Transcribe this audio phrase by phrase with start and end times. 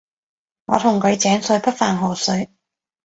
[0.65, 2.49] 我同佢井水不犯河水